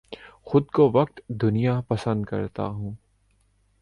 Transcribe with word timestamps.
خود 0.41 0.69
کو 0.71 0.91
وقت 0.93 1.21
دنیا 1.41 1.81
پسند 1.87 2.25
کرتا 2.25 2.65
ہوں 2.65 2.93